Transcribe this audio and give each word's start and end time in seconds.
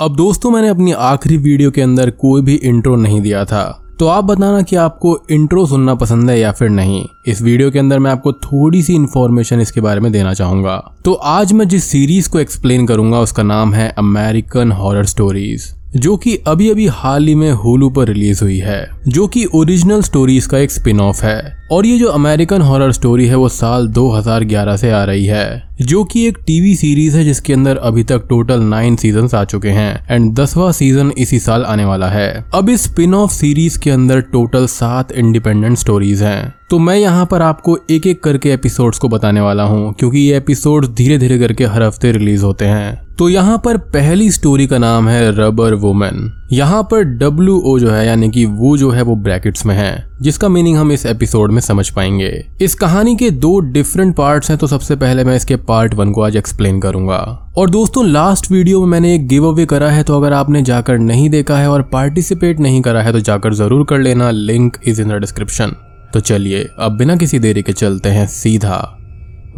अब 0.00 0.16
दोस्तों, 0.16 0.50
मैंने 0.50 0.68
अपनी 0.68 0.92
आखिरी 0.92 1.36
वीडियो 1.36 1.70
के 1.70 1.82
अंदर 1.82 2.10
कोई 2.10 2.42
भी 2.42 2.54
इंट्रो 2.54 2.96
नहीं 2.96 3.20
दिया 3.20 3.44
था। 3.44 3.80
तो 3.98 4.06
आप 4.06 4.24
बताना 4.24 4.62
कि 4.62 4.76
आपको 4.76 5.18
इंट्रो 5.30 5.66
सुनना 5.66 5.94
पसंद 5.94 6.30
है 6.30 6.38
या 6.40 6.50
फिर 6.52 6.68
नहीं। 6.68 7.04
इस 7.26 7.42
वीडियो 7.42 7.70
के 7.70 7.78
अंदर 7.78 7.98
मैं 7.98 8.10
आपको 8.10 8.32
थोड़ी 8.32 8.82
सी 8.82 8.94
इन्फॉर्मेशन 8.94 9.60
इसके 9.60 9.80
बारे 9.80 10.00
में 10.00 10.12
देना 10.12 10.34
चाहूँगा। 10.34 10.76
तो 11.04 11.12
आज 11.12 11.52
मैं 11.52 11.68
जिस 11.68 11.84
सीरीज़ 11.84 12.30
को 12.30 12.40
एक्सप्लेन 12.40 12.86
करूँगा, 12.86 13.20
उसका 13.20 13.42
नाम 13.42 13.74
है 13.74 13.88
अमेरिकन 13.98 14.72
हॉरर 14.72 15.04
स्टोरीज 15.04 15.72
जो 15.96 16.16
कि 16.16 16.36
अभी 16.36 16.70
अभी 16.70 16.86
हाल 16.86 17.26
ही 17.26 17.34
में 17.34 17.50
होलू 17.52 17.90
पर 17.90 18.08
रिलीज़ 18.08 18.42
हुई 18.42 18.58
है, 18.58 18.90
जो 19.08 19.26
कि 19.26 19.44
ओरिजिनल 19.44 20.02
स्टोरीज 20.02 20.46
का 20.46 20.58
एक 20.58 20.70
स्पिन 20.70 21.00
ऑफ़ 21.00 21.24
है। 21.24 21.63
और 21.74 21.86
ये 21.86 21.96
जो 21.98 22.08
अमेरिकन 22.08 22.62
हॉरर 22.62 22.92
स्टोरी 22.92 23.26
है, 23.26 23.34
वो 23.34 23.48
साल 23.48 23.86
2011 23.88 24.76
से 24.76 24.90
आ 24.90 25.02
रही 25.04 25.24
है, 25.26 25.62
जो 25.82 26.02
कि 26.04 26.26
एक 26.26 26.38
टीवी 26.46 26.74
सीरीज़ 26.76 27.16
है 27.16 27.24
जिसके 27.24 27.52
अंदर 27.52 27.76
अभी 27.76 28.04
तक 28.04 28.26
टोटल 28.28 28.60
नाइन 28.62 28.96
सीज़न 28.96 29.28
आ 29.36 29.42
चुके 29.44 29.68
हैं 29.68 30.06
एंड 30.10 30.32
दसवा 30.34 30.70
सीज़न 30.72 31.12
इसी 31.18 31.38
साल 31.38 31.64
आने 31.64 31.84
वाला 31.84 32.08
है। 32.08 32.44
अब 32.54 32.68
इस 32.70 32.84
स्पिन 32.84 33.14
ऑफ़ 33.14 33.30
सीरीज़ 33.30 33.78
के 33.78 33.90
अंदर 33.90 34.20
टोटल 34.32 34.66
सात 34.66 35.12
इंडिपेंडेंट 35.12 35.78
स्टोरीज 35.78 36.22
हैं। 36.22 36.54
तो 36.70 36.78
मैं 36.78 36.96
यहाँ 36.96 37.26
पर 37.26 37.42
आपको 37.42 37.78
एक 37.90 38.06
एक 38.06 38.22
करके 38.24 38.52
एपिसोड्स 38.52 38.98
को 38.98 39.08
बताने 39.08 39.40
वाला 39.40 39.62
हूँ, 39.62 39.92
क्योंकि 39.92 40.18
ये 40.18 40.36
एपिसोड 40.36 40.86
धीरे 40.94 41.18
धीरे 41.18 41.38
करके 41.38 41.64
हर 41.64 41.82
हफ़्ते 41.82 42.12
रिलीज़ 42.12 42.44
होते 42.44 42.64
हैं। 42.64 43.02
तो 43.18 43.28
यहाँ 43.28 43.58
पर 43.64 43.76
पहली 43.76 44.30
स्टोरी 44.30 44.66
का 44.66 44.78
नाम 44.78 45.08
है 45.08 45.30
रबर 45.36 45.74
वुमेन 45.74 46.32
यहाँ 46.54 46.82
पर 46.82 47.02
डब्ल्यू 47.18 47.54
ओ 47.60 47.78
जो 47.78 47.90
है, 47.90 48.06
यानी 48.06 48.28
कि 48.30 48.44
वो 48.46 48.76
जो 48.76 48.90
है, 48.90 49.02
वो 49.02 49.14
ब्रैकेट्स 49.18 49.64
में 49.66 49.74
है, 49.74 50.04
जिसका 50.22 50.48
मीनिंग 50.48 50.76
हम 50.76 50.92
इस 50.92 51.04
एपिसोड 51.06 51.52
में 51.52 51.60
समझ 51.62 51.88
पाएँगे। 51.90 52.30
इस 52.62 52.74
कहानी 52.74 53.14
के 53.16 53.30
दो 53.30 53.58
डिफरेंट 53.60 54.14
पार्ट्स 54.16 54.50
हैं 54.50 54.58
तो 54.58 54.66
सबसे 54.66 54.96
पहले 54.96 55.24
मैं 55.24 55.36
इसके 55.36 55.56
पार्ट 55.64 55.94
वन 55.94 56.12
को 56.12 56.22
आज 56.22 56.36
एक्सप्लेन 56.36 56.80
करूँगा। 56.80 57.18
और 57.56 57.70
दोस्तों 57.70 58.06
लास्ट 58.06 58.50
वीडियो 58.52 58.80
में 58.80 58.86
मैंने 58.88 59.14
एक 59.14 59.26
गिव 59.28 59.48
अवे 59.48 59.66
करा 59.66 59.90
है 59.90 60.02
तो 60.02 60.16
अगर 60.16 60.32
आपने 60.32 60.62
जाकर 60.62 60.98
नहीं 61.00 61.28
देखा 61.30 61.58
है 61.58 61.70
और 61.70 61.82
पार्टिसिपेट 61.92 62.60
नहीं 62.60 62.82
करा 62.82 63.02
है 63.02 63.12
तो 63.12 63.20
जाकर 63.22 63.54
ज़रूर 63.54 63.84
कर 63.84 63.98
लेना 63.98 64.30
link 64.30 64.76
is 64.86 65.02
in 65.02 65.08
the 65.08 65.20
description 65.20 65.74
तो 66.14 66.20
चलिए, 66.20 66.68
अब 66.78 66.96
बिना 66.96 67.16
किसी 67.16 67.38
देरी 67.38 67.62
के 67.62 67.72
चलते 67.72 68.08
हैं 68.08 68.26
सीधा 68.28 68.80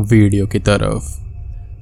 वीडियो 0.03 0.47
की 0.47 0.59
तरफ़। 0.61 1.26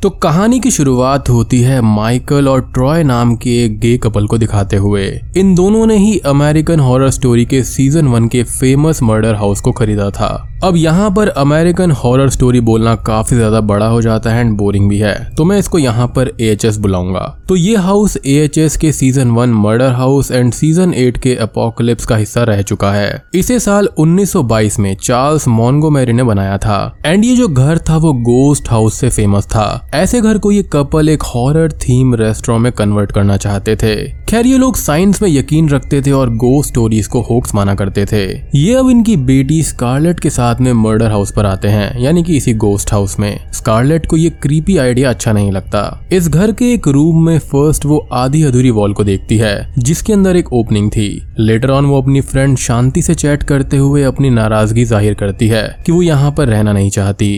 तो 0.02 0.10
कहानी 0.10 0.60
की 0.60 0.70
शुरुआत 0.70 1.28
होती 1.28 1.60
है 1.60 1.80
माइकल 1.80 2.48
और 2.48 2.60
ट्रॉय 2.60 3.02
नाम 3.04 3.36
के 3.36 3.64
एक 3.64 3.78
गे 3.78 3.96
कपल 3.98 4.26
को 4.26 4.38
दिखाते 4.38 4.76
हुए। 4.76 5.20
इन 5.36 5.54
दोनों 5.54 5.86
ने 5.86 5.96
ही 5.96 6.18
अमेरिकन 6.18 6.80
हॉरर 6.80 7.10
स्टोरी 7.10 7.44
के 7.44 7.62
सीज़न 7.62 8.08
वन 8.08 8.28
के 8.28 8.42
फ़ेमस 8.42 9.02
मर्डर 9.02 9.34
हाउस 9.34 9.60
को 9.60 9.72
खरीदा 9.72 10.10
था। 10.10 10.53
अब 10.64 10.76
यहाँ 10.76 11.10
पर 11.10 11.28
अमेरिकन 11.28 11.90
हॉरर 11.92 12.28
स्टोरी 12.30 12.60
बोलना 12.60 12.94
काफ़ी 12.96 13.36
ज़्यादा 13.36 13.60
बड़ा 13.60 13.86
हो 13.86 14.00
जाता 14.02 14.30
है 14.30 14.40
एंड 14.40 14.56
बोरिंग 14.56 14.88
भी 14.88 14.98
है। 14.98 15.14
तो 15.34 15.44
मैं 15.44 15.58
इसको 15.58 15.78
यहाँ 15.78 16.06
पर 16.08 16.30
ए 16.40 16.46
एच 16.46 16.64
एस 16.64 16.76
बुलाऊँगा। 16.76 17.20
तो 17.48 17.56
ये 17.56 17.74
हाउस 17.76 18.16
ए 18.16 18.34
एच 18.34 18.58
एस 18.58 18.76
के 18.76 18.92
season 18.92 19.30
one 19.30 19.48
murder 19.54 19.90
house 19.92 20.30
and 20.30 20.52
season 20.52 20.94
eight 20.94 21.16
के 21.16 21.34
अपोकलिप्स 21.36 22.06
का 22.06 22.16
हिस्सा 22.16 22.42
रह 22.42 22.62
चुका 22.62 22.92
है। 22.92 23.22
इसे 23.34 23.58
साल 23.60 23.88
1922 23.98 24.78
में 24.78 24.94
चार्ल्स 24.94 25.48
मॉन्गोमेरी 25.48 26.12
ने 26.12 26.22
बनाया 26.22 26.56
था। 26.58 26.78
एंड 27.06 27.24
ये 27.24 27.36
जो 27.36 27.48
घर 27.48 27.78
था, 27.78 27.96
वो 27.96 28.12
गोस्ट 28.12 28.70
हाउस 28.70 29.00
से 29.00 29.10
फ़ेमस 29.10 29.46
था। 29.46 29.90
ऐसे 29.94 30.20
घर 30.20 30.38
को 30.38 30.52
ये 30.52 30.62
कपल 30.72 31.08
एक 31.08 31.22
हॉरर 31.24 31.72
थीम 31.82 32.14
रेस्टोरेंट 32.14 32.62
में 32.62 32.72
कन्वर्ट 32.72 33.12
करना 33.12 33.36
चाहते 33.36 33.76
थे। 33.76 33.94
खैर, 34.24 34.46
ये 34.46 34.58
लोग 34.58 34.76
साइंस 34.76 35.20
में 35.22 35.28
यकीन 35.28 35.68
रखते 35.68 36.00
थे 36.02 36.10
और 36.10 36.30
गो 36.36 36.62
स्टोरीज 36.62 37.06
को 37.06 37.20
होक्स 37.22 37.54
माना 37.54 37.74
करते 37.74 38.04
थे। 38.06 38.22
ये 38.54 38.74
अब 38.74 38.88
इनकी 38.90 39.16
बेटी 39.16 39.62
स्कारलेट 39.62 40.20
के 40.20 40.30
साथ 40.30 40.60
में 40.60 40.72
मर्डर 40.72 41.10
हाउस 41.10 41.32
पर 41.32 41.46
आते 41.46 41.68
हैं, 41.68 41.98
यानी 41.98 42.22
कि 42.22 42.36
इसी 42.36 42.54
गोस्ट 42.54 42.92
हाउस 42.92 43.18
में। 43.20 43.52
स्कारलेट 43.54 44.06
को 44.06 44.16
ये 44.16 44.30
क्रीपी 44.42 44.76
आइडिया 44.76 45.10
अच्छा 45.10 45.32
नहीं 45.32 45.52
लगता। 45.52 46.06
इस 46.12 46.28
घर 46.28 46.52
के 46.52 46.72
एक 46.72 46.88
रूम 46.88 47.24
में 47.26 47.38
फ़र्स्ट 47.40 47.86
वो 47.86 47.98
आधी 48.12 48.42
अधूरी 48.42 48.70
वॉल 48.70 48.92
को 48.92 49.04
देखती 49.04 49.36
है, 49.36 49.72
जिसके 49.78 50.12
अंदर 50.12 50.36
एक 50.36 50.52
ओपनिंग 50.52 50.90
थी। 50.90 51.10
लेटर 51.38 51.70
ऑन 51.70 51.86
वो 51.86 52.00
अपनी 52.02 52.20
फ्रेंड 52.22 52.56
शांति 52.58 53.02
से 53.02 53.14
चैट 53.14 53.42
करते 53.42 53.76
हुए 53.76 54.02
अपनी 54.04 54.30
नाराज़गी 54.30 54.84
ज़ाहिर 54.84 55.14
करती 55.14 55.48
है 55.48 55.66
कि 55.86 55.92
वो 55.92 56.02
यहाँ 56.02 56.32
पर 56.32 56.48
रहना 56.48 56.72
नहीं 56.72 56.90
चाहती। 56.90 57.34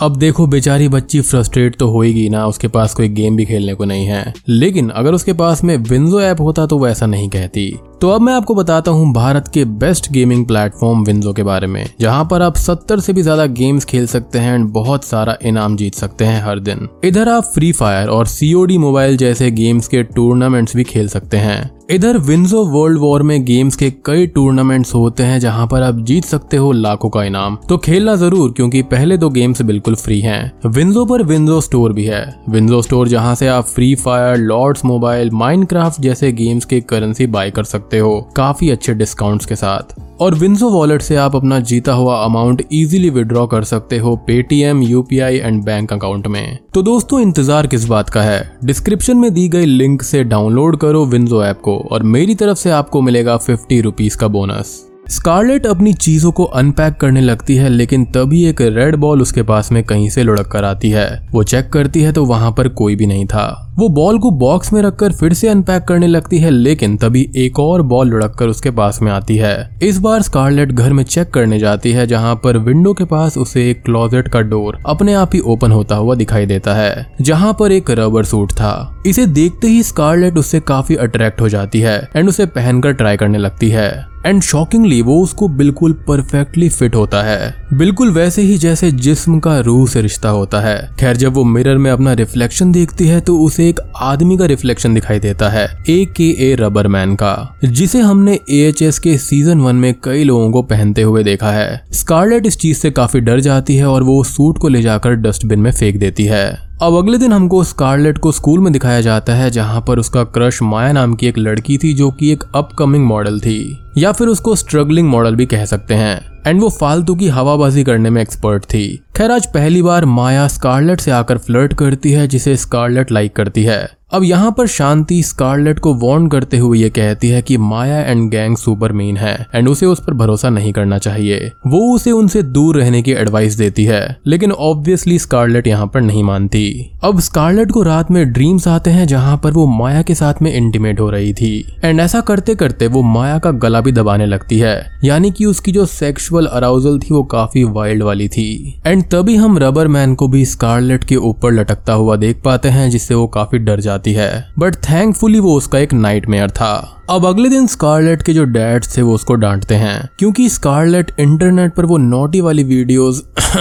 अब 0.00 0.16
देखो 0.16 0.46
बेचारी 0.46 0.88
बच्ची 0.88 1.20
फ्रस्ट्रेट 1.20 1.76
तो 1.76 1.90
होएगी 1.90 2.28
ना, 2.28 2.46
उसके 2.46 2.68
पास 2.68 2.94
कोई 2.94 3.08
गेम 3.08 3.36
भी 3.36 3.44
खेलने 3.44 3.74
को 3.74 3.84
नहीं 3.84 4.06
है। 4.06 4.34
लेकिन 4.48 4.88
अगर 4.88 5.12
उसके 5.12 5.32
पास 5.32 5.64
में 5.64 5.76
विंजो 5.76 6.20
ऐप 6.20 6.40
होता 6.40 6.66
तो 6.66 6.78
वो 6.78 6.88
ऐसा 6.88 7.06
नहीं 7.06 7.28
कहती। 7.28 7.78
तो 8.00 8.08
अब 8.10 8.20
मैं 8.20 8.32
आपको 8.32 8.54
बताता 8.54 8.90
हूँ 8.90 9.12
भारत 9.12 9.48
के 9.54 9.64
बेस्ट 9.80 10.10
गेमिंग 10.12 10.44
प्लेटफॉर्म 10.46 11.02
विंजो 11.04 11.32
के 11.32 11.42
बारे 11.42 11.66
में, 11.66 11.84
जहाँ 12.00 12.24
पर 12.24 12.42
आप 12.42 12.54
70 12.56 13.00
से 13.00 13.12
भी 13.12 13.22
ज़्यादा 13.22 13.44
गेम्स 13.48 13.84
खेल 13.84 14.06
सकते 14.06 14.38
हैं 14.38 14.54
एंड 14.54 14.68
बहुत 14.72 15.04
सारा 15.04 15.36
इनाम 15.42 15.76
जीत 15.76 15.94
सकते 15.94 16.24
हैं 16.24 16.40
हर 16.42 16.58
दिन। 16.60 16.88
इधर 17.04 17.28
आप 17.28 17.50
फ्री 17.54 17.70
फायर 17.72 18.08
और 18.08 18.26
सीओडी 18.26 18.78
मोबाइल 18.78 19.16
जैसे 19.16 19.50
गेम्स 19.50 19.88
के 19.88 20.02
टूर्नामेंट्स 20.04 20.76
भी 20.76 20.84
खेल 20.84 21.08
सकते 21.08 21.36
हैं। 21.36 21.70
इधर 21.90 22.16
विंजो 22.18 22.64
वर्ल्ड 22.64 22.98
वॉर 22.98 23.22
में 23.22 23.44
गेम्स 23.44 23.76
के 23.76 23.88
कई 24.06 24.26
टूर्नामेंट्स 24.26 24.94
होते 24.94 25.22
हैं, 25.22 25.38
जहाँ 25.40 25.66
पर 25.66 25.82
आप 25.82 25.94
जीत 26.00 26.24
सकते 26.24 26.56
हो 26.56 26.70
लाखों 26.72 27.08
का 27.10 27.22
इनाम। 27.24 27.56
तो 27.68 27.78
खेलना 27.78 28.14
ज़रूर, 28.16 28.52
क्योंकि 28.52 28.82
पहले 28.82 29.16
दो 29.16 29.30
गेम्स 29.30 29.62
बिल्कुल 29.62 29.94
फ्री 29.94 30.20
हैं। 30.20 30.52
विंजो 30.66 31.04
पर 31.04 31.22
विंजो 31.22 31.60
स्टोर 31.60 31.92
भी 31.92 32.04
है। 32.04 32.24
विंजो 32.48 32.80
स्टोर 32.82 33.08
जहाँ 33.08 33.34
से 33.34 33.48
आप 33.48 33.64
Free 33.64 33.94
Fire 33.94 34.36
Lords 34.36 34.84
Mobile 34.84 35.30
Minecraft 35.32 36.00
जैसे 36.00 36.32
गेम्स 36.32 36.64
के 36.64 36.80
करेंसी 36.82 37.26
बाय 37.28 37.50
कर 37.50 37.64
सकते 37.64 37.89
हो 37.98 38.20
काफ़ी 38.36 38.70
अच्छे 38.70 38.94
डिस्काउंट्स 38.94 39.46
के 39.46 39.56
साथ। 39.56 39.94
और 40.20 40.34
विंजो 40.34 40.68
वॉलेट 40.70 41.02
से 41.02 41.16
आप 41.16 41.36
अपना 41.36 41.58
जीता 41.60 41.92
हुआ 41.92 42.16
अमाउंट 42.24 42.62
इजीली 42.72 43.10
विड्रॉ 43.10 43.46
कर 43.46 43.64
सकते 43.64 43.98
हो 43.98 44.14
Paytm 44.16 44.82
UPI 44.82 45.36
and 45.36 45.62
bank 45.64 45.92
account 45.92 46.26
में। 46.26 46.58
तो 46.74 46.82
दोस्तों, 46.82 47.20
इंतज़ार 47.20 47.66
किस 47.66 47.84
बात 47.84 48.10
का 48.10 48.22
है? 48.22 48.58
डिस्क्रिप्शन 48.64 49.16
में 49.16 49.32
दी 49.34 49.48
गई 49.48 49.64
लिंक 49.64 50.02
से 50.02 50.22
डाउनलोड 50.24 50.76
करो 50.76 51.04
विंजो 51.06 51.42
ऐप 51.44 51.60
को 51.60 51.78
और 51.92 52.02
मेरी 52.02 52.34
तरफ़ 52.34 52.58
से 52.58 52.70
आपको 52.70 53.00
मिलेगा 53.00 53.36
फिफ्टी 53.36 53.80
रुपीज़ 53.80 54.16
का 54.18 54.28
बोनस 54.28 54.89
स्कारलेट 55.10 55.66
अपनी 55.66 55.92
चीज़ों 55.92 56.30
को 56.32 56.44
अनपैक 56.44 56.96
करने 56.96 57.20
लगती 57.20 57.54
है, 57.56 57.68
लेकिन 57.68 58.04
तभी 58.06 58.44
एक 58.44 58.60
रेड 58.60 58.96
बॉल 58.96 59.22
उसके 59.22 59.42
पास 59.42 59.70
में 59.72 59.82
कहीं 59.84 60.08
से 60.10 60.22
लुढ़क 60.22 60.46
कर 60.46 60.64
आती 60.64 60.90
है। 60.90 61.08
वो 61.32 61.42
चेक 61.42 61.68
करती 61.68 62.02
है 62.02 62.12
तो 62.12 62.24
वहाँ 62.24 62.50
पर 62.52 62.68
कोई 62.70 62.96
भी 62.96 63.06
नहीं 63.06 63.24
था। 63.26 63.66
वो 63.78 63.88
बॉल 63.88 64.18
को 64.18 64.30
बॉक्स 64.30 64.72
में 64.72 64.80
रखकर 64.82 65.12
फिर 65.12 65.32
से 65.32 65.48
अनपैक 65.48 65.84
करने 65.84 66.06
लगती 66.06 66.38
है, 66.38 66.50
लेकिन 66.50 66.96
तभी 66.96 67.28
एक 67.36 67.58
और 67.58 67.82
बॉल 67.82 68.08
लुढ़क 68.08 68.34
कर 68.38 68.48
उसके 68.48 68.70
पास 68.70 69.00
में 69.02 69.10
आती 69.12 69.36
है। 69.36 69.78
इस 69.82 69.98
बार 69.98 70.22
स्कारलेट 70.22 70.72
घर 70.72 70.92
में 70.92 71.02
चेक 71.04 71.30
करने 71.30 71.58
जाती 71.58 71.92
है, 71.92 72.06
जहाँ 72.06 72.34
पर 72.34 72.58
विंडो 72.58 72.92
के 72.94 73.04
पास 73.04 73.38
उसे 73.38 73.68
एक 73.70 73.82
क्लोजेट 73.84 74.28
का 74.28 74.40
डोर 74.42 74.78
अपने 74.86 75.14
आप 75.14 75.34
ही 75.34 75.40
ओपन 75.40 75.72
होता 75.72 75.96
हुआ 75.96 76.14
दिखाई 76.14 76.46
देता 76.46 76.74
है, 76.74 77.06
जहाँ 77.20 77.56
पर 77.60 77.72
एक 77.72 77.90
रबर 77.90 78.24
सूट 78.24 78.52
था। 78.52 78.99
इसे 79.06 79.26
देखते 79.26 79.68
ही 79.68 79.82
स्कारलेट 79.82 80.36
उससे 80.38 80.60
काफ़ी 80.60 80.96
अट्रैक्ट 80.96 81.40
हो 81.40 81.48
जाती 81.48 81.80
है 81.80 81.98
एंड 82.16 82.28
उसे 82.28 82.46
पहनकर 82.46 82.92
ट्राई 82.92 83.16
करने 83.16 83.38
लगती 83.38 83.68
है। 83.70 84.06
एंड 84.26 84.42
शॉकिंगली 84.42 85.00
वो 85.02 85.16
उसको 85.22 85.48
बिल्कुल 85.48 85.92
परफेक्टली 86.08 86.68
फिट 86.68 86.94
होता 86.94 87.22
है। 87.22 87.54
बिल्कुल 87.74 88.10
वैसे 88.10 88.42
ही 88.42 88.58
जैसे 88.58 88.90
जिस्म 88.92 89.38
का 89.40 89.58
रूह 89.58 89.86
से 89.88 90.00
रिश्ता 90.00 90.28
होता 90.28 90.60
है। 90.60 90.90
खैर, 91.00 91.16
जब 91.16 91.34
वो 91.34 91.44
मिरर 91.44 91.78
में 91.78 91.90
अपना 91.90 92.12
रिफ्लेक्शन 92.12 92.72
देखती 92.72 93.06
है 93.06 93.20
तो 93.20 93.38
उसे 93.38 93.68
एक 93.68 93.80
आदमी 94.00 94.36
का 94.38 94.46
रिफ्लेक्शन 94.46 94.94
दिखाई 94.94 95.18
देता 95.18 95.48
है 95.48 95.66
ए 95.88 96.04
के 96.16 96.28
ए 96.42 96.54
रबर 96.54 96.86
मैन 96.88 97.14
का, 97.14 97.58
जिसे 97.64 98.00
हमने 98.00 98.38
ए 98.50 98.58
एच 98.60 98.82
एस 98.82 98.98
के 98.98 99.16
सीज़न 99.18 99.60
वन 99.60 99.76
में 99.76 99.94
कई 100.04 100.24
लोगों 100.24 100.50
को 100.50 100.62
पहनते 100.62 101.02
हुए 101.02 101.22
देखा 101.24 101.50
है। 101.50 101.82
स्कारलेट 101.92 102.46
इस 102.46 102.58
चीज़ 102.58 102.78
से 102.78 102.90
काफ़ी 102.90 103.20
डर 103.20 103.40
जाती 103.40 103.76
है 103.76 103.86
और 103.86 104.02
वो 104.02 104.22
सूट 104.24 104.58
को 104.58 104.68
ले 104.68 104.82
जाकर 104.82 105.14
डस्टबिन 105.14 105.58
में 105.58 105.70
फेंक 105.70 105.96
देती 105.96 106.24
है। 106.24 106.70
अब 106.82 106.96
अगले 106.96 107.18
दिन 107.18 107.32
हमको 107.32 107.62
स्कारलेट 107.64 108.18
को 108.18 108.32
स्कूल 108.32 108.60
में 108.60 108.72
दिखाया 108.72 109.00
जाता 109.00 109.34
है, 109.34 109.50
जहाँ 109.50 109.84
पर 109.88 109.98
उसका 109.98 110.24
क्रश 110.24 110.62
माया 110.62 110.92
नाम 110.92 111.14
की 111.14 111.26
एक 111.26 111.38
लड़की 111.38 111.78
थी, 111.78 111.92
जो 111.94 112.10
कि 112.10 112.32
एक 112.32 112.44
अपकमिंग 112.54 113.04
मॉडल 113.04 113.40
थी, 113.40 113.78
या 113.98 114.12
फिर 114.12 114.28
उसको 114.28 114.56
स्ट्रगलिंग 114.56 115.08
मॉडल 115.08 115.36
भी 115.36 115.46
कह 115.46 115.64
सकते 115.64 115.94
हैं। 115.94 116.29
एंड 116.46 116.60
वो 116.60 116.68
फालतू 116.70 117.14
की 117.14 117.28
हवाबाजी 117.28 117.84
करने 117.84 118.10
में 118.10 118.22
एक्सपर्ट 118.22 118.64
थी। 118.64 119.04
खैर, 119.16 119.30
आज 119.30 119.46
पहली 119.46 119.82
बार 119.82 120.04
माया 120.04 120.48
स्कारलेट 120.48 121.00
से 121.00 121.10
आकर 121.10 121.38
फ्लर्ट 121.38 121.74
करती 121.74 122.12
है, 122.12 122.28
जिसे 122.28 122.56
स्कारलेट 122.56 123.12
लाइक 123.12 123.36
करती 123.36 123.64
है। 123.64 123.99
अब 124.10 124.24
यहाँ 124.24 124.50
पर 124.52 124.66
शांति 124.66 125.22
स्कारलेट 125.22 125.78
को 125.78 125.92
वार्न 125.96 126.26
करते 126.28 126.58
हुए 126.58 126.78
ये 126.78 126.88
कहती 126.90 127.28
है 127.28 127.40
कि 127.42 127.56
Maya 127.56 127.98
and 128.00 128.30
gang 128.30 128.56
super 128.56 128.92
mean 128.92 129.16
है 129.16 129.34
एंड 129.54 129.68
उसे 129.68 129.86
उस 129.86 130.00
पर 130.04 130.14
भरोसा 130.14 130.48
नहीं 130.50 130.72
करना 130.72 130.96
चाहिए। 130.98 131.50
वो 131.66 131.80
उसे 131.94 132.10
उनसे 132.10 132.42
दूर 132.42 132.76
रहने 132.76 133.02
की 133.02 133.12
एडवाइस 133.12 133.54
देती 133.54 133.84
है, 133.84 134.16
लेकिन 134.26 134.52
ऑब्वियसली 134.52 135.18
स्कारलेट 135.18 135.66
यहाँ 135.66 135.86
पर 135.86 136.00
नहीं 136.00 136.24
मानती। 136.24 136.90
अब 137.04 137.20
स्कारलेट 137.20 137.70
को 137.70 137.82
रात 137.82 138.10
में 138.10 138.32
ड्रीम्स 138.32 138.66
आते 138.68 138.90
हैं 138.90 139.06
जहाँ 139.06 139.36
पर 139.36 139.52
वो 139.52 139.66
माया 139.68 140.02
के 140.02 140.14
साथ 140.14 140.42
में 140.42 140.52
इंटीमेट 140.52 141.00
हो 141.00 141.08
रही 141.10 141.32
थी 141.34 141.52
एंड 141.84 142.00
ऐसा 142.00 142.20
करते 142.22 142.54
करते 142.54 142.86
वो 142.88 143.02
माया 143.02 143.38
का 143.38 143.50
गला 143.52 143.80
भी 143.80 143.92
दबाने 143.92 144.26
लगती 144.26 144.58
है, 144.58 144.74
यानी 145.04 145.30
कि 145.30 145.46
उसकी 145.46 145.72
जो 145.72 145.86
सेक्सुअल 145.86 146.46
अराउजल 146.48 146.98
थी 146.98 147.14
वो 147.14 147.22
काफ़ी 147.28 147.64
वाइल्ड 147.70 148.02
वाली 148.02 148.28
थी। 148.28 148.80
एंड 148.86 149.04
तभी 149.04 149.36
हम 149.36 149.58
रबर 149.58 149.88
मैन 149.88 150.14
को 150.14 150.28
भी 150.28 150.44
स्कारलेट 150.46 151.04
के 151.04 151.16
ऊपर 151.16 151.52
लटकता 151.52 151.92
हुआ 151.92 152.16
देख 152.16 152.42
पाते 152.44 152.68
हैं, 152.68 152.90
जिससे 152.90 153.14
वो 153.14 153.26
काफ़ी 153.28 153.58
डर 153.60 153.80
जाता 153.80 153.98
जाती 154.00 154.12
है। 154.12 154.52
बट 154.58 154.74
थैंकफुली 154.74 155.38
वो 155.38 155.56
उसका 155.56 155.78
एक 155.78 155.92
नाइट 155.92 156.28
था। 156.48 156.99
अब 157.10 157.26
अगले 157.26 157.48
दिन 157.48 157.66
स्कारलेट 157.66 158.22
के 158.22 158.32
जो 158.32 158.44
डैड 158.44 158.84
थे 158.84 159.02
वो 159.02 159.14
उसको 159.14 159.34
डांटते 159.34 159.74
हैं 159.74 160.08
क्योंकि 160.18 160.48
स्कारलेट 160.48 161.12
इंटरनेट 161.20 161.74
पर 161.74 161.84
वो 161.84 161.96
नोटी 161.96 162.40
वाली 162.40 162.64
वीडियोस 162.64 163.24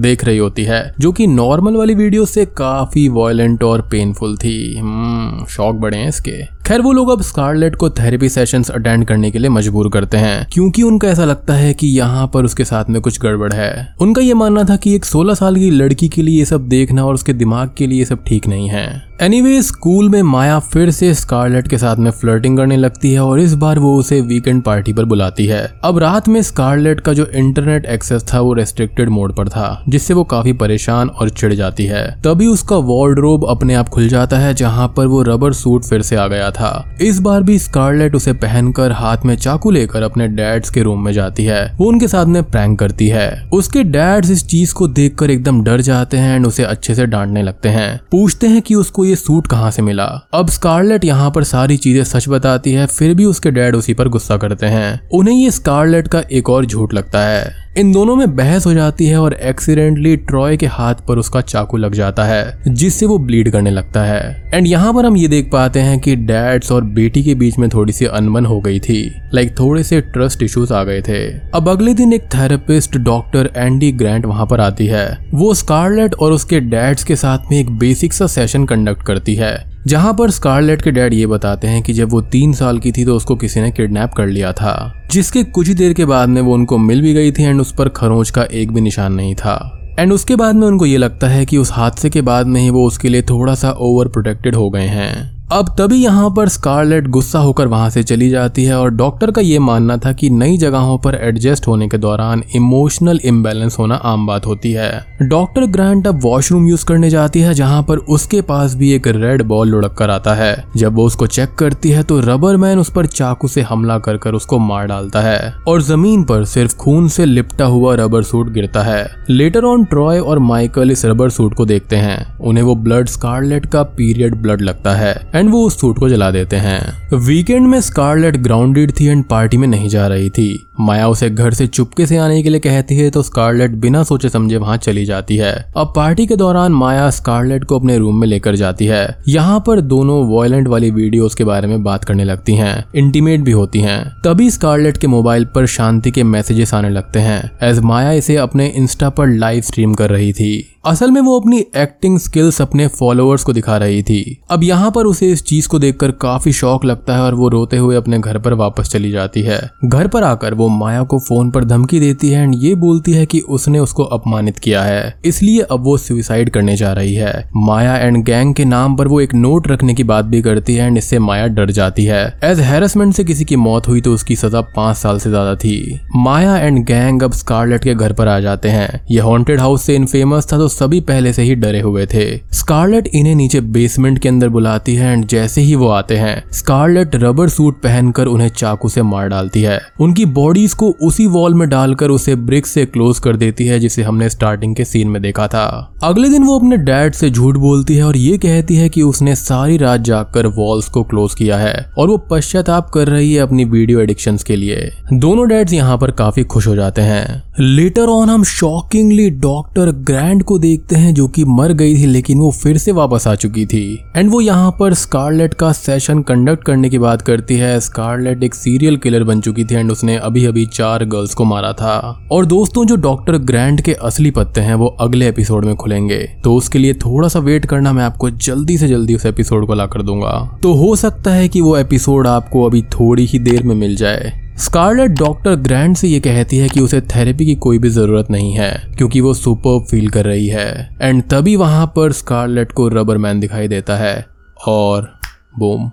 देख 0.00 0.24
रही 0.24 0.38
होती 0.38 0.64
है 0.64 0.94
जो 1.00 1.12
कि 1.12 1.26
नॉर्मल 1.26 1.74
वाली 1.76 1.94
वीडियो 1.94 2.24
से 2.24 2.46
काफ़ी 2.46 3.08
वॉयलेंट 3.08 3.62
और 3.62 3.82
पेनफुल 3.82 4.36
थी। 4.36 4.74
शौक 4.74 5.66
हम्म, 5.66 5.80
बड़े 5.80 5.98
हैं 5.98 6.08
इसके। 6.08 6.64
खैर 6.66 6.80
वो 6.80 6.92
लोग 6.92 7.08
अब 7.10 7.22
स्कारलेट 7.22 7.76
को 7.76 7.90
थेरेपी 7.90 8.28
सेशंस 8.28 8.70
अटेंड 8.70 9.04
करने 9.04 9.30
के 9.30 9.38
लिए 9.38 9.50
मजबूर 9.50 9.90
करते 9.90 10.16
हैं 10.16 10.46
क्योंकि 10.52 10.82
उनका 10.82 11.08
ऐसा 11.08 11.24
लगता 11.24 11.54
है 11.54 11.74
कि 11.74 11.86
यहाँ 11.86 12.30
पर 12.34 12.44
उसके 12.44 12.64
साथ 12.64 12.84
में 12.90 13.02
कुछ 13.02 13.20
गड़बड़ 13.20 13.52
है। 13.52 13.94
उनका 14.00 14.22
ये 14.22 14.34
मानना 14.34 14.64
था 14.64 14.76
कि 14.76 14.94
एक 14.94 15.04
16 15.04 15.34
साल 15.34 15.56
की 15.56 15.70
लड़की 15.70 16.08
के 16.08 16.22
लिए 16.22 16.38
ये 16.38 16.44
सब 16.44 16.68
देखना 16.68 17.04
और 17.04 17.14
उसके 17.14 17.32
दिमाग 17.32 17.70
के 17.78 17.86
लिए 17.86 17.98
ये 17.98 18.04
सब 18.04 18.24
ठीक 18.24 18.46
नहीं 18.46 18.68
है। 18.68 19.13
एनीवे 19.22 19.62
स्कूल 19.62 20.08
में 20.08 20.22
माया 20.22 20.58
फिर 20.58 20.90
से 20.90 21.14
स्कारलेट 21.14 21.68
के 21.68 21.78
साथ 21.78 21.96
में 21.96 22.10
फ्लर्टिंग 22.10 22.56
करने 22.56 22.76
लगती 22.76 23.12
है 23.12 23.20
और 23.20 23.40
इस 23.40 23.54
बार 23.54 23.78
वो 23.78 23.96
उसे 23.96 24.20
वीकेंड 24.20 24.62
पार्टी 24.62 24.92
पर 24.92 25.04
बुलाती 25.04 25.46
है। 25.46 25.74
अब 25.84 25.98
रात 25.98 26.28
में 26.28 26.42
स्कारलेट 26.42 27.00
का 27.00 27.12
जो 27.12 27.26
इंटरनेट 27.26 27.86
एक्सेस 27.86 28.24
था 28.34 28.40
वो 28.40 28.52
रेस्ट्रिक्टेड 28.52 29.08
मोड 29.08 29.36
पर 29.36 29.48
था, 29.48 29.84
जिससे 29.88 30.14
वो 30.14 30.24
काफ़ी 30.24 30.52
परेशान 30.52 31.08
और 31.08 31.30
चिढ़ 31.30 31.52
जाती 31.52 31.84
है। 31.84 32.20
तभी 32.22 32.46
उसका 32.46 32.76
वार्डरोब 32.76 33.46
अपने 33.48 33.74
आप 33.74 33.88
खुल 33.88 34.08
जाता 34.08 34.38
है, 34.38 34.54
जहाँ 34.54 34.88
पर 34.96 35.06
वो 35.06 35.22
रबर 35.22 35.52
सूट 35.52 35.84
फिर 35.84 36.02
से 36.02 36.16
आ 36.16 36.26
गया 36.26 36.50
था। 36.50 36.94
इस 37.00 37.20
बार 37.20 37.42
भी 37.42 37.58
स्कारलेट 37.58 38.14
उसे 38.14 38.32
पहनकर 38.32 38.92
हाथ 38.92 39.18
में 39.24 39.36
चाकू 39.36 39.70
लेकर 39.70 40.02
अपने 40.02 40.28
डैड्स 40.28 40.70
के 40.70 40.82
रूम 40.82 41.04
में 41.04 41.12
जाती 41.12 41.44
है। 41.44 41.76
वो 41.78 41.86
उनके 41.86 42.08
साथ 42.08 42.26
में 42.26 42.42
प्रैंक 42.42 42.78
करती 42.78 43.08
है। 43.08 43.48
उसके 43.52 43.84
डैड्स 43.84 44.30
इस 44.30 44.46
चीज़ 44.46 44.74
को 44.74 44.88
देखकर 44.88 45.30
एकदम 45.30 45.64
डर 45.64 45.80
जाते 45.80 46.16
हैं 46.16 46.36
एंड 46.36 46.46
उसे 46.46 46.64
अच्छे 46.64 46.94
से 46.94 47.06
डांटने 47.06 47.42
लगते 47.42 47.68
हैं। 47.68 48.00
पूछते 48.10 48.46
हैं 48.46 48.62
कि 48.62 48.74
उसको 48.74 49.03
ये 49.04 49.16
सूट 49.16 49.46
कहाँ 49.46 49.70
से 49.70 49.82
मिला? 49.82 50.04
अब 50.34 50.48
स्कारलेट 50.48 51.04
यहाँ 51.04 51.30
पर 51.30 51.44
सारी 51.44 51.76
चीज़ें 51.76 52.04
सच 52.04 52.28
बताती 52.28 52.72
है, 52.72 52.86
फिर 52.86 53.14
भी 53.14 53.24
उसके 53.24 53.50
डैड 53.50 53.76
उसी 53.76 53.94
पर 53.94 54.08
गुस्सा 54.08 54.36
करते 54.36 54.66
हैं। 54.66 55.08
उन्हें 55.08 55.34
ये 55.34 55.50
स्कारलेट 55.50 56.08
का 56.08 56.22
एक 56.32 56.50
और 56.50 56.66
झूठ 56.66 56.94
लगता 56.94 57.20
है। 57.20 57.63
इन 57.76 57.90
दोनों 57.92 58.14
में 58.16 58.34
बहस 58.36 58.66
हो 58.66 58.72
जाती 58.74 59.06
है 59.06 59.20
और 59.20 59.32
एक्सीडेंटली 59.32 60.16
ट्रॉय 60.16 60.56
के 60.56 60.66
हाथ 60.66 60.94
पर 61.08 61.18
उसका 61.18 61.40
चाकू 61.40 61.76
लग 61.76 61.94
जाता 61.94 62.24
है, 62.24 62.62
जिससे 62.68 63.06
वो 63.06 63.18
ब्लीड 63.18 63.50
करने 63.50 63.70
लगता 63.70 64.04
है। 64.04 64.50
एंड 64.54 64.66
यहाँ 64.66 64.92
पर 64.94 65.06
हम 65.06 65.16
ये 65.16 65.28
देख 65.28 65.50
पाते 65.52 65.80
हैं 65.80 65.98
कि 66.00 66.14
डैड्स 66.16 66.72
और 66.72 66.84
बेटी 66.94 67.22
के 67.24 67.34
बीच 67.34 67.58
में 67.58 67.68
थोड़ी 67.68 67.92
सी 67.92 68.06
अनबन 68.06 68.46
हो 68.46 68.60
गई 68.60 68.80
थी 68.80 69.02
लाइक 69.34 69.58
थोड़े 69.58 69.82
से 69.82 70.00
ट्रस्ट 70.00 70.42
इश्यूज़ 70.42 70.72
आ 70.72 70.84
गए 70.84 71.02
थे। 71.02 71.22
अब 71.50 71.68
अगले 71.68 71.94
दिन 71.94 72.12
एक 72.12 72.28
थेरेपिस्ट 72.34 72.96
डॉक्टर 72.96 73.50
एंडी 73.56 73.92
ग्रैंट 73.92 74.26
वहाँ 74.26 74.46
पर 74.46 74.60
आती 74.60 74.86
है। 74.86 75.06
वो 75.34 75.52
स्कारलेट 75.54 76.14
और 76.14 76.32
उसके 76.32 76.60
डैड्स 76.60 77.04
के 77.04 77.16
साथ 77.16 77.50
में 77.50 77.58
एक 77.58 77.78
बेसिक 77.78 78.12
सा 78.12 78.26
सेशन 78.28 78.64
कंडक्ट 78.64 79.02
करती 79.02 79.34
है। 79.34 79.73
जहाँ 79.86 80.12
पर 80.14 80.30
स्कारलेट 80.30 80.82
के 80.82 80.90
डैड 80.90 81.14
ये 81.14 81.26
बताते 81.26 81.68
हैं 81.68 81.82
कि 81.82 81.92
जब 81.92 82.10
वो 82.10 82.20
तीन 82.22 82.52
साल 82.52 82.78
की 82.78 82.92
थी 82.92 83.04
तो 83.04 83.16
उसको 83.16 83.34
किसी 83.36 83.60
ने 83.60 83.70
किडनैप 83.70 84.12
कर 84.12 84.26
लिया 84.26 84.52
था, 84.52 85.02
जिसके 85.10 85.42
कुछ 85.44 85.68
ही 85.68 85.74
देर 85.74 85.92
के 85.92 86.04
बाद 86.04 86.28
में 86.28 86.40
वो 86.42 86.54
उनको 86.54 86.78
मिल 86.78 87.02
भी 87.02 87.12
गई 87.14 87.32
थी 87.32 87.42
एंड 87.42 87.60
उस 87.60 87.72
पर 87.72 87.88
खरोंच 87.88 88.30
का 88.30 88.42
एक 88.42 88.72
भी 88.72 88.80
निशान 88.80 89.12
नहीं 89.12 89.34
था। 89.34 89.56
एंड 89.98 90.12
उसके 90.12 90.36
बाद 90.36 90.54
में 90.54 90.66
उनको 90.66 90.86
ये 90.86 90.96
लगता 90.96 91.28
है 91.28 91.44
कि 91.46 91.56
उस 91.56 91.72
हादसे 91.72 92.10
के 92.10 92.22
बाद 92.22 92.46
में 92.46 92.60
ही 92.60 92.70
वो 92.70 92.86
उसके 92.86 93.08
लिए 93.08 93.22
थोड़ा 93.22 93.54
सा 93.54 93.70
ओवर 93.70 94.08
प्रोटेक्टेड 94.08 94.54
हो 94.54 94.70
गए 94.70 94.86
हैं। 94.86 95.43
अब 95.54 95.68
तभी 95.78 95.96
यहाँ 95.96 96.28
पर 96.36 96.48
स्कारलेट 96.48 97.06
गुस्सा 97.06 97.38
होकर 97.38 97.66
वहाँ 97.66 97.90
से 97.90 98.02
चली 98.02 98.28
जाती 98.30 98.64
है 98.64 98.78
और 98.78 98.90
डॉक्टर 98.90 99.30
का 99.30 99.40
ये 99.40 99.58
मानना 99.58 99.96
था 99.96 100.12
कि 100.12 100.30
नई 100.30 100.56
जगहों 100.58 100.96
पर 100.98 101.14
एडजस्ट 101.14 101.66
होने 101.68 101.86
के 101.88 101.98
दौरान 101.98 102.42
इमोशनल 102.56 103.20
इम्बेलेंस 103.24 103.78
होना 103.78 103.94
आम 103.94 104.26
बात 104.26 104.46
होती 104.46 104.72
है। 104.72 104.88
डॉक्टर 105.22 105.66
ग्रांट 105.66 106.06
अब 106.06 106.20
वॉशरूम 106.22 106.66
यूज़ 106.68 106.84
करने 106.86 107.10
जाती 107.10 107.40
है, 107.40 107.52
जहाँ 107.54 107.82
पर 107.82 107.98
उसके 107.98 108.40
पास 108.40 108.74
भी 108.74 108.90
एक 108.92 109.06
रेड 109.06 109.42
बॉल 109.42 109.68
लुढ़क 109.68 109.94
कर 109.98 110.10
आता 110.10 110.34
है। 110.34 110.64
जब 110.76 110.94
वो 110.94 111.04
उसको 111.06 111.26
चेक 111.26 111.54
करती 111.54 111.90
है 111.90 112.02
तो 112.02 112.18
रबर 112.20 112.56
मैन 112.56 112.78
उस 112.78 112.90
पर 112.92 113.06
चाकू 113.06 113.48
से 113.48 113.62
हमला 113.62 113.98
कर 113.98 114.16
कर 114.16 114.34
उसको 114.34 114.58
मार 114.58 114.86
डालता 114.86 115.20
है 115.20 115.54
और 115.68 115.82
ज़मीन 115.82 116.24
पर 116.24 116.44
सिर्फ़ 116.46 116.76
खून 116.76 117.08
से 117.08 117.24
लिपटा 117.24 117.66
हुआ 117.66 117.94
रबर 117.94 118.22
सूट 118.22 118.52
गिरता 118.52 118.82
है। 118.82 119.06
लेटर 119.30 119.64
ऑन 119.64 119.84
ट्रॉय 119.84 120.18
और 120.18 120.38
माइकल 120.40 120.90
इस 120.90 121.04
रबर 121.04 121.30
सूट 121.30 121.54
को 121.54 121.66
देखते 121.66 121.96
हैं। 121.96 122.36
उन्हें 122.38 122.64
वो 122.64 122.74
ब्लड 122.74 123.08
स्कारलेट 123.08 123.66
का 123.66 123.82
पीरियड 123.96 124.34
ब्लड 124.34 124.60
लगता 124.60 124.94
है। 124.94 125.14
एंड 125.44 125.52
वो 125.52 125.60
उस 125.62 125.78
सूट 125.80 125.98
को 125.98 126.08
जला 126.08 126.30
देते 126.30 126.56
हैं। 126.56 127.18
वीकेंड 127.18 127.66
में 127.66 127.80
स्कारलेट 127.80 128.36
ग्राउंडेड 128.36 128.92
थी 129.00 129.06
एंड 129.06 129.24
पार्टी 129.24 129.56
में 129.56 129.66
नहीं 129.68 129.88
जा 129.88 130.06
रही 130.06 130.30
थी। 130.30 130.46
माया 130.80 131.08
उसे 131.08 131.28
घर 131.30 131.54
से 131.54 131.66
चुपके 131.66 132.06
से 132.06 132.16
आने 132.16 132.42
के 132.42 132.48
लिए 132.48 132.60
कहती 132.60 132.96
है 132.96 133.10
तो 133.10 133.22
स्कारलेट 133.22 133.70
बिना 133.70 134.02
सोचे 134.02 134.28
समझे 134.28 134.56
वहाँ 134.56 134.76
चली 134.76 135.04
जाती 135.04 135.36
है। 135.36 135.52
अब 135.76 135.92
पार्टी 135.96 136.26
के 136.26 136.36
दौरान 136.36 136.72
माया 136.72 137.10
स्कारलेट 137.10 137.64
को 137.64 137.78
अपने 137.78 137.98
रूम 137.98 138.20
में 138.20 138.26
लेकर 138.28 138.56
जाती 138.56 138.86
है। 138.86 139.04
यहाँ 139.28 139.62
पर 139.66 139.80
दोनों 139.80 140.20
वॉयलेंट 140.26 140.68
वाली 140.68 140.90
वीडियोस 140.90 141.34
के 141.34 141.44
बारे 141.44 141.68
में 141.68 141.82
बात 141.84 142.04
करने 142.04 142.24
लगती 142.24 142.54
हैं। 142.54 142.84
इंटीमेट 142.94 143.40
भी 143.40 143.52
होती 143.52 143.80
हैं। 143.80 144.02
तभी 144.24 144.50
स्कारलेट 144.50 144.96
के 144.96 145.06
मोबाइल 145.06 145.44
पर 145.44 145.66
शांति 145.66 146.10
के 146.10 146.22
मैसेजेस 146.24 146.74
आने 146.74 146.90
लगते 146.90 147.18
हैं। 147.18 147.50
एज 147.62 147.80
माया 147.80 148.12
इसे 148.12 148.36
अपने 148.36 148.66
इंस्टा 148.66 149.10
पर 149.10 149.28
लाइव 149.28 149.62
स्ट्रीम 149.62 149.94
कर 149.94 150.10
रही 150.10 150.32
थी। 150.32 150.73
असल 150.86 151.10
में 151.10 151.20
वो 151.20 151.38
अपनी 151.40 151.58
एक्टिंग 151.76 152.18
स्किल्स 152.18 152.60
अपने 152.62 152.86
फॉलोअर्स 152.88 153.44
को 153.44 153.52
दिखा 153.52 153.76
रही 153.76 154.02
थी। 154.02 154.38
अब 154.50 154.62
यहाँ 154.62 154.90
पर 154.90 155.06
उसे 155.06 155.30
इस 155.32 155.42
चीज़ 155.42 155.68
को 155.68 155.78
देखकर 155.78 156.10
काफ़ी 156.22 156.52
शौक 156.52 156.84
लगता 156.84 157.14
है 157.16 157.22
और 157.22 157.34
वो 157.34 157.48
रोते 157.48 157.76
हुए 157.76 157.96
अपने 157.96 158.18
घर 158.18 158.38
पर 158.38 158.52
वापस 158.52 158.90
चली 158.90 159.10
जाती 159.10 159.42
है। 159.42 159.58
घर 159.84 160.08
पर 160.08 160.24
आकर 160.24 160.54
वो 160.54 160.68
माया 160.70 161.02
को 161.02 161.18
फ़ोन 161.18 161.50
पर 161.50 161.64
धमकी 161.64 162.00
देती 162.00 162.30
है 162.30 162.42
एंड 162.42 162.54
ये 162.58 162.74
बोलती 162.74 163.12
है 163.12 163.24
कि 163.26 163.40
उसने 163.40 163.78
उसको 163.78 164.04
अपमानित 164.08 164.58
किया 164.58 164.82
है। 164.82 165.14
इसलिए 165.24 165.60
अब 165.62 165.84
वो 165.84 165.96
सुसाइड 165.98 166.50
करने 166.50 166.76
जा 166.76 166.92
रही 166.92 167.14
है। 167.14 167.32
माया 167.58 167.96
एंड 167.96 168.22
गैंग 168.24 168.54
के 168.54 168.64
नाम 168.64 168.96
पर 168.96 169.08
वो 169.08 169.20
एक 169.20 169.34
नोट 169.34 169.68
रखने 169.68 169.94
की 169.94 170.04
बात 170.04 170.24
भी 170.24 170.42
करती 170.42 170.74
है 170.74 170.86
एंड 170.86 170.98
इससे 170.98 171.18
माया 171.20 171.46
डर 171.46 171.70
जाती 171.70 172.04
है। 172.04 172.22
एज 172.44 172.60
हेरसमेंट 172.62 173.14
से 173.14 173.24
किसी 173.24 173.44
की 173.44 173.56
मौत 173.58 173.88
हुई 173.88 174.00
तो 174.00 174.14
उसकी 174.14 174.36
सजा 174.36 174.60
पाँच 174.76 174.96
साल 174.96 175.18
से 175.18 175.30
ज़्यादा 175.30 175.54
थी। 175.56 176.00
माया 176.16 176.56
एंड 176.58 176.84
गैंग 176.86 177.22
अब 177.22 177.32
स्कारलेट 177.34 177.84
के 177.84 177.94
घर 177.94 178.12
पर 178.12 178.28
आ 178.28 178.38
जाते 178.40 178.68
हैं। 178.68 179.04
ये 179.10 179.20
हॉन्टेड 179.20 179.60
हाउस 179.60 179.82
से 179.82 179.96
इनफेमस 179.96 180.52
था 180.52 180.58
तो 180.58 180.68
सभी 180.74 181.00
पहले 181.02 181.32
से 181.32 181.42
ही 181.42 181.54
डरे 181.54 181.80
हुए 181.80 182.06
थे। 182.06 182.24
स्कारलेट 182.52 183.08
इन्हें 183.14 183.34
नीचे 183.34 183.60
बेसमेंट 183.60 184.18
के 184.18 184.28
अंदर 184.28 184.48
बुलाती 184.48 184.94
है 184.94 185.12
एंड 185.12 185.26
जैसे 185.26 185.60
ही 185.60 185.74
वो 185.74 185.88
आते 185.90 186.16
हैं, 186.16 186.44
स्कारलेट 186.52 187.16
रबर 187.16 187.48
सूट 187.48 187.80
पहनकर 187.82 188.26
उन्हें 188.26 188.48
चाकू 188.50 188.88
से 188.88 189.02
मार 189.04 189.28
डालती 189.28 189.62
है। 189.62 189.80
उनकी 190.00 190.24
बॉडीज 190.34 190.74
को 190.74 190.90
उसी 191.02 191.26
वॉल 191.28 191.54
में 191.54 191.68
डालकर 191.68 192.10
उसे 192.10 192.34
ब्रिक 192.36 192.66
से 192.66 192.84
क्लोज 192.86 193.18
कर 193.18 193.36
देती 193.36 193.66
है, 193.66 193.78
जिसे 193.78 194.02
हमने 194.02 194.28
स्टार्टिंग 194.30 194.74
के 194.76 194.84
सीन 194.84 195.08
में 195.08 195.20
देखा 195.22 195.46
था। 195.48 195.66
अगले 196.02 196.28
दिन 196.28 196.44
वो 196.44 196.58
अपने 196.58 196.76
डैड 196.76 197.14
से 197.14 197.30
झूठ 197.30 197.56
बोलती 197.56 197.96
है 197.96 198.04
और 198.04 198.16
ये 198.16 198.36
कहती 198.38 198.76
है 198.76 198.88
कि 198.88 199.02
उसने 199.02 199.34
सारी 199.36 199.76
रात 199.76 200.00
जागकर 200.02 200.46
वॉल्स 200.56 200.88
को 200.88 201.02
क्लोज 201.04 201.34
किया 201.34 201.56
है 201.56 201.74
और 201.98 202.08
वो 202.08 202.16
पश्चाताप 202.30 202.90
कर 202.90 203.08
रही 203.08 203.32
है 203.34 203.40
अपनी 203.40 203.64
वीडियो 203.66 204.00
एडिक्शन 204.00 204.36
के 204.46 204.56
लिए। 204.56 204.90
दोनों 205.14 205.48
डैड्स 205.48 205.72
यहाँ 205.72 205.98
पर 205.98 206.10
काफ़ी 206.14 206.44
खुश 206.44 206.66
हो 206.66 206.74
जाते 206.76 207.02
हैं। 207.02 207.42
लेटर 207.60 208.02
ऑन 208.02 208.28
हम 208.28 208.44
शॉकिंगली 208.44 209.30
डॉक्टर 209.30 209.90
ग्रैंड 209.90 210.42
को 210.42 210.58
देखते 210.58 210.96
हैं, 210.96 211.14
जो 211.14 211.28
कि 211.28 211.44
मर 211.44 211.72
गई 211.72 211.96
थी, 211.96 212.06
लेकिन 212.06 212.38
वो 212.38 212.50
फिर 212.50 212.78
से 212.78 212.92
वापस 212.92 213.26
आ 213.26 213.34
चुकी 213.34 213.66
थी। 213.66 214.04
एंड 214.16 214.30
वो 214.30 214.40
यहाँ 214.40 214.76
पर 214.80 214.94
स्कारलेट 214.94 215.54
का 215.54 215.72
सेशन 215.72 216.22
कंडक्ट 216.22 216.64
करने 216.64 216.90
की 216.90 216.98
बात 216.98 217.22
करती 217.22 217.56
है। 217.56 217.80
स्कारलेट 217.80 218.42
एक 218.42 218.54
सीरियल 218.54 218.96
किलर 218.96 219.24
बन 219.24 219.40
चुकी 219.40 219.64
थी 219.64 219.74
एंड 219.74 219.92
उसने 219.92 220.16
अभी 220.16 220.44
अभी 220.44 220.66
चार 220.66 221.04
गर्ल्स 221.04 221.34
को 221.34 221.44
मारा 221.44 221.72
था। 221.72 222.28
और 222.32 222.46
दोस्तों, 222.46 222.86
जो 222.86 222.96
डॉक्टर 222.96 223.38
ग्रैंड 223.38 223.80
के 223.80 223.92
असली 223.92 224.30
पत्ते 224.30 224.60
हैं, 224.60 224.74
वो 224.74 224.86
अगले 224.86 225.28
एपिसोड 225.28 225.64
में 225.64 225.76
खुलेंगे। 225.76 226.18
तो 226.44 226.54
उसके 226.54 226.78
लिए 226.78 226.94
थोड़ा 226.94 227.28
सा 227.28 227.38
वेट 227.38 227.66
करना, 227.66 227.92
मैं 227.92 228.04
आपको 228.04 228.30
जल्दी 228.30 228.78
से 228.78 228.88
जल्दी 228.88 229.14
उस 229.14 229.26
एपिसोड 229.26 229.66
को 229.66 229.74
ला 229.74 229.86
कर 229.86 230.02
दूँगा। 230.02 230.58
तो 230.62 230.72
हो 230.72 230.96
सकता 230.96 231.30
है 231.30 231.48
कि 231.48 231.60
वो 231.60 231.76
एपिसोड 231.76 232.26
आपको 232.26 232.64
अभी 232.64 232.82
थोड़ी 232.82 233.26
ही 233.26 233.38
देर 233.38 233.62
में 233.62 233.74
मिल 233.74 233.96
जाए। 233.96 234.43
स्कारलेट 234.58 235.10
डॉक्टर 235.10 235.54
ग्रैंड 235.54 235.96
से 235.96 236.08
ये 236.08 236.18
कहती 236.20 236.56
है 236.56 236.68
कि 236.68 236.80
उसे 236.80 237.00
थेरेपी 237.00 237.46
की 237.46 237.54
कोई 237.54 237.78
भी 237.78 237.88
ज़रूरत 237.88 238.30
नहीं 238.30 238.52
है, 238.52 238.70
क्योंकि 238.96 239.20
वो 239.20 239.32
सुपर 239.34 239.84
फील 239.90 240.08
कर 240.08 240.24
रही 240.24 240.46
है। 240.46 240.96
एंड 241.02 241.22
तभी 241.30 241.56
वहाँ 241.56 241.86
पर 241.86 242.12
स्कारलेट 242.12 242.72
को 242.72 242.88
रबर 242.88 243.18
मैन 243.18 243.40
दिखाई 243.40 243.68
देता 243.68 243.96
है 243.96 244.26
और 244.66 245.12
बोम 245.58 245.90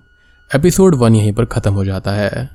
एपिसोड 0.52 0.96
वन 0.96 1.16
यहीं 1.16 1.34
पर 1.34 1.46
खत्म 1.46 1.74
हो 1.74 1.86
जाता 1.86 2.12
है। 2.12 2.50